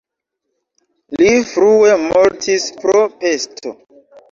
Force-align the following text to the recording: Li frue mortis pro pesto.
Li 1.21 1.35
frue 1.51 1.93
mortis 2.07 2.69
pro 2.83 3.05
pesto. 3.23 3.79